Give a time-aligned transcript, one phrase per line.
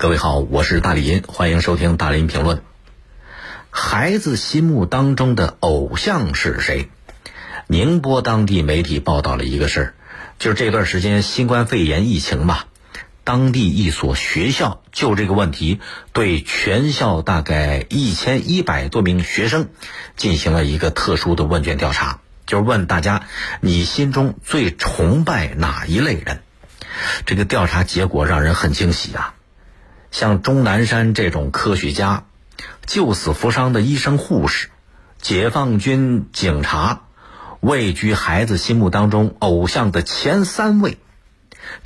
[0.00, 2.62] 各位好，我是大林，欢迎收听大林评论。
[3.68, 6.88] 孩子心目当中的偶像是谁？
[7.66, 9.94] 宁波当地媒体报道了一个事儿，
[10.38, 12.60] 就是这段时间新冠肺炎疫情嘛，
[13.24, 15.80] 当地一所学校就这个问题，
[16.12, 19.68] 对全校大概一千一百多名学生
[20.16, 23.26] 进行了一个特殊的问卷调查，就是问大家
[23.60, 26.38] 你心中最崇拜哪一类人？
[27.26, 29.34] 这个调查结果让人很惊喜啊！
[30.10, 32.24] 像钟南山这种科学家、
[32.86, 34.70] 救死扶伤的医生、护士、
[35.20, 37.02] 解放军警察，
[37.60, 40.98] 位居孩子心目当中偶像的前三位。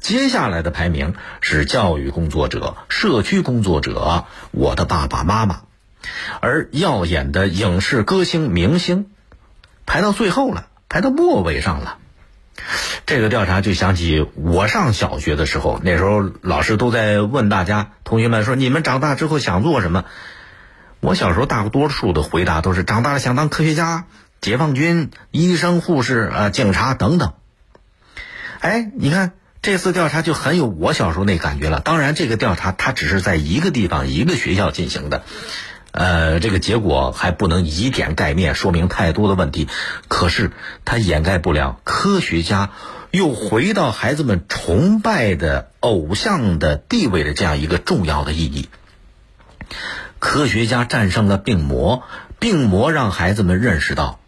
[0.00, 5.62] 接下来的排名是教育工作者、社区工作者、我的爸爸妈妈，
[6.40, 9.10] 而耀眼的影视歌星、明星
[9.84, 11.98] 排到最后了，排到末尾上了。
[13.04, 20.04] 这个调查就想起我上小学的时候，那时候老师都在问大家同学们说：“你们长大之后想做什么？”
[21.00, 24.04] 我小时候大多数的回答都是：“长大了想当科学家、
[24.40, 27.32] 解放军、医生、护士、啊警察等等。”
[28.60, 31.80] 哎，你看这次调查就很有我小时候那感觉了。
[31.80, 35.24] 当然，这个调查它只是在一个地方、一个学校进行的。
[35.92, 39.68] 呃，这个结果还不能以点盖面，说明太多的问题。
[40.08, 40.50] 可是
[40.84, 42.70] 它掩盖不了科学家
[43.10, 48.68] 又回到孩子们崇拜的偶像的地位的这样一个重要的意义。
[50.18, 52.04] 科学家战胜了病魔，
[52.38, 54.18] 病魔让孩子们认识到，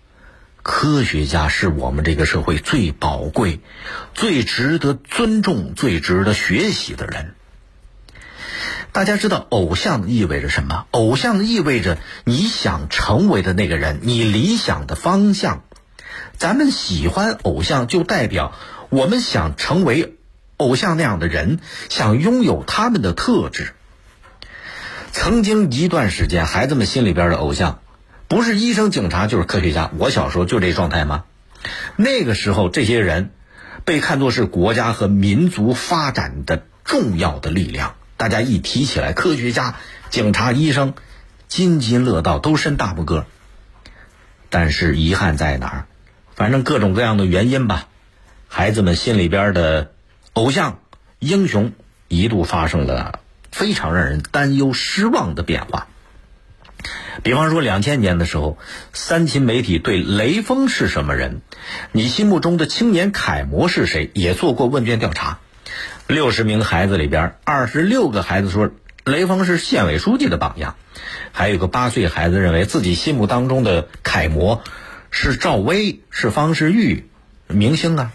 [0.63, 3.61] 科学家是我们这个社会最宝贵、
[4.13, 7.35] 最值得尊重、最值得学习的人。
[8.95, 10.87] 大家知道偶像意味着什么？
[10.93, 15.65] 偶像意味着你想成为的那个人，你理想的方向。
[16.37, 18.53] 咱们喜欢偶像，就代表
[18.91, 20.15] 我们想成为
[20.59, 21.59] 偶像那样的人，
[21.91, 23.75] 想拥有他们的特质。
[25.11, 27.81] 曾经一段时间，孩子们心里边的偶像，
[28.29, 29.91] 不是医生、警察，就是科学家。
[29.99, 31.25] 我小时候就这状态吗？
[31.97, 33.33] 那个时候，这些人
[33.85, 37.97] 被看作是国家和民族发展的重要的力量。
[38.17, 39.77] 大家一提起来，科学家、
[40.11, 40.95] 警察、医生，
[41.49, 43.27] 津津乐道，都伸大拇哥。
[44.51, 45.87] 但是遗憾在哪儿？
[46.35, 47.89] 反正各种各样的原因吧，
[48.49, 49.93] 孩子们心里边的
[50.33, 50.79] 偶像、
[51.19, 51.73] 英雄，
[52.09, 53.21] 一度发生了
[53.51, 55.87] 非常让人担忧、失望的变化。
[57.23, 58.59] 比方说，两千年的时候，
[58.93, 61.41] 三秦媒体对雷锋是什么人，
[61.93, 65.39] 你心目中的青年楷模是谁，也做过问卷调查。
[66.07, 68.71] 六十名孩子里边，二十六个孩子说
[69.05, 70.77] 雷锋是县委书记的榜样，
[71.33, 74.63] 还有个八岁孩子认为自己心目当中的楷模
[75.11, 77.09] 是赵薇，是方世玉，
[77.49, 78.13] 明星啊。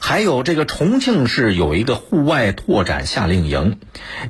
[0.00, 3.78] 还有这个重庆市有一个户外拓展夏令营，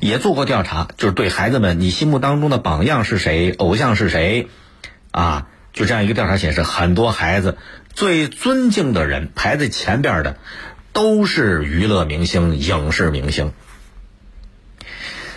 [0.00, 4.48] 也做过调查，就是对孩子们，你心目当中的榜样是谁，偶像是谁，
[5.12, 7.56] 啊，就这样一个调查显示，很多孩子
[7.92, 10.38] 最尊敬的人排在前边的。
[10.98, 13.52] 都是娱乐明星、影视明星。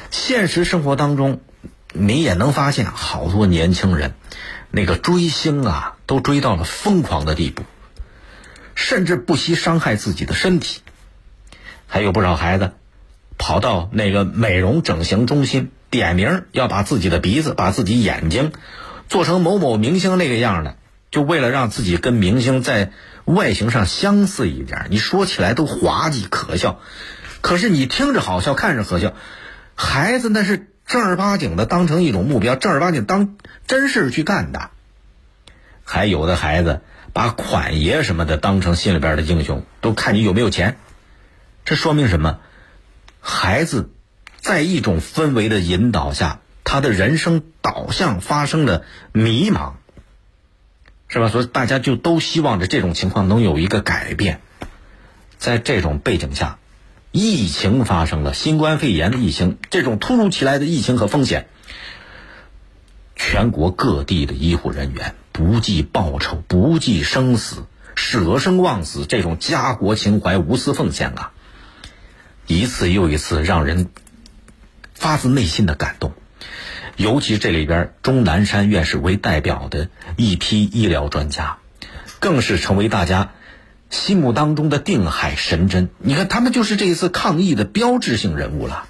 [0.10, 1.40] 现实生活当中，
[1.94, 4.16] 你也能发现好多年轻人，
[4.72, 7.62] 那个追星啊，都追到了疯狂的地步，
[8.74, 10.82] 甚至不惜伤害自己的身体。
[11.86, 12.72] 还有不少孩子，
[13.38, 18.52] 跑到那个美容整形中心，点名要把自己的鼻子、把自己眼睛
[19.10, 20.76] 做成某某明星那个样的。
[21.12, 22.94] 就为了让自己跟明星在
[23.26, 26.80] 外形上相似一点，你说起来都滑稽可笑，
[27.42, 29.14] 可是你听着好笑，看着可笑。
[29.76, 33.36] 孩子那是正儿八经的当成一种目标，正儿八经当
[33.68, 34.70] 真事去干的。
[35.84, 40.78] 还有的孩子把款爷什么的当成心里边的英雄，都看你有没有钱。
[41.66, 42.40] 这说明什么？
[43.20, 43.92] 孩子
[44.38, 49.74] 在一种氛围的引导下，他的人生导向发生了迷茫。
[51.12, 51.28] 是吧？
[51.28, 54.40] 所以大家就都希望着这种情况能有一个改变。
[55.38, 56.58] 在这种背景下，
[57.12, 61.48] 疫情发生了，新冠肺炎的疫情，这种突如其来的疫情和风险，
[63.18, 71.32] 全国各地的医护人员不计报酬、不计生死、舍生忘死，这种家国情怀、无私奉献啊，
[72.48, 73.90] 一次又一次让人
[74.94, 76.14] 发自内心的感动。
[76.98, 81.58] 尤其这里边，钟南山院士为代表的一批医疗专家，
[82.20, 83.32] 更是成为大家
[83.90, 85.90] 心目当中的定海神针。
[86.00, 88.86] 你看，他们就是这一次抗疫的标志性人物了。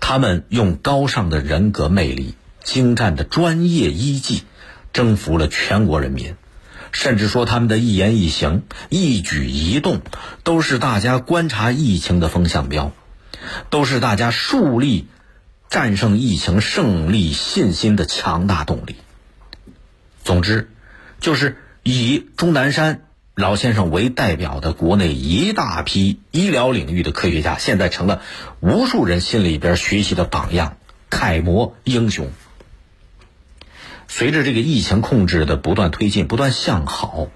[0.00, 4.42] 他们用高尚的人格魅力、精湛的专业医技，
[4.92, 6.34] 征服了全国人民。
[6.90, 10.02] 甚至说，他们的一言一行、一举一动，
[10.42, 12.92] 都是大家观察疫情的风向标。
[13.70, 15.06] 都是大家树立
[15.72, 18.96] 战胜疫情胜利信心的强大动力。
[20.22, 20.68] 总之，
[21.18, 23.04] 就是以钟南山
[23.34, 28.20] 老先生为代表的国内一大批医疗领域的科学家，现在成了
[28.60, 30.76] 无数人心里边学习的榜样、
[31.08, 32.30] 楷模、英雄。
[34.08, 37.28] 随着这个疫情控制的不断推进、不断向好，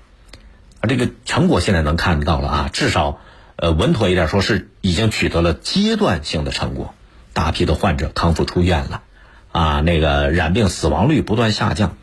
[0.80, 3.18] 啊，这个成果现在能看得到了啊，至少，
[3.56, 6.94] 呃，稳妥一点说，是已经取得了阶段性的成果，
[7.36, 9.02] 大批的患者康复出院了，
[9.52, 11.98] 啊，那个染病死亡率不断下降。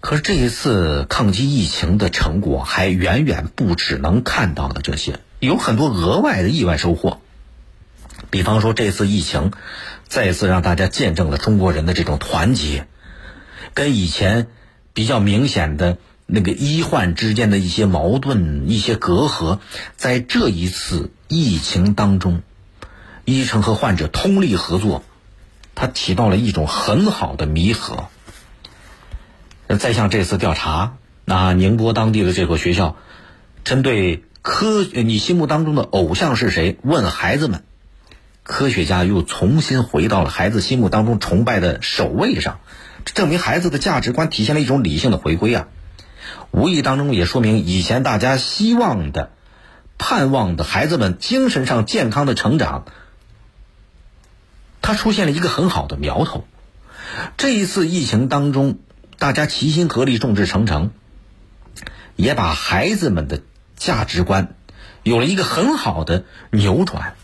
[0.00, 7.20] 可是这一次抗击疫情的成果还远远不只能看到的这些，有很多额外的意外收获。
[8.28, 9.52] 比方说，这次疫情
[10.08, 12.88] 再一次让大家见证了中国人的这种团结。
[13.72, 14.48] 跟以前
[14.94, 19.60] 比较明显的那个医患之间的一些矛盾、一些隔阂，
[19.96, 22.42] 在这一次疫情当中，
[23.26, 25.02] 医生和患者通力合作，
[25.74, 28.06] 它起到了一种很好的弥合。
[29.80, 30.94] 再像这次调查，
[31.24, 32.96] 那宁波当地的这所学校，
[33.64, 36.78] 针对科你心目当中的偶像是谁？
[36.82, 37.64] 问孩子们，
[38.44, 42.60] 科学家又重新回到了孩子心目当中崇拜的首位上。
[43.04, 45.66] 这证明孩子的价值观体现了一种理性的回归啊，
[46.52, 49.32] 无意当中也说明以前大家希望的、
[49.98, 52.84] 盼望的孩子们精神上健康的成长，
[54.86, 56.46] 它出现了一个很好的苗头。
[57.36, 58.78] 这一次疫情当中，
[59.18, 60.92] 大家齐心合力、众志成城，
[62.14, 63.40] 也把孩子们的
[63.74, 64.54] 价值观
[65.02, 66.22] 有了一个很好的
[66.52, 67.14] 扭转。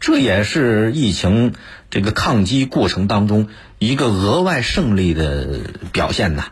[0.00, 1.54] 这也是疫情
[1.88, 5.60] 这个抗击过程当中一个额外胜利的
[5.92, 6.48] 表现呐，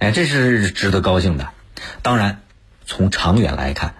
[0.00, 1.50] 哎，这是值得高兴的。
[2.02, 2.40] 当然，
[2.84, 3.94] 从长远来看，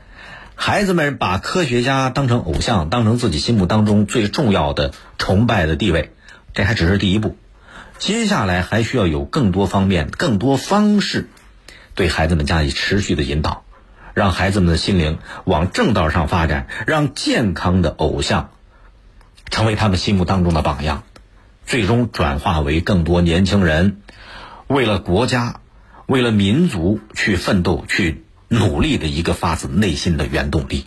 [0.67, 6.15] 孩子们把科学家当成偶像，当成自己心目当中最重要的崇拜的地位，
[6.55, 7.37] 这还只是第一步。
[7.99, 11.29] 接下来还需要有更多方面、更多方式，
[11.95, 13.63] 对孩子们加以持续的引导，
[14.15, 18.49] 让孩子们的心灵往正道上发展，让健康的偶像。
[19.51, 21.03] 成为他们心目当中的榜样，
[21.67, 23.99] 最终转化为更多年轻人
[24.67, 25.61] 为了国家、
[26.07, 28.25] 为了民族去奋斗、去
[28.55, 30.87] 努力的一个发自内心的原动力。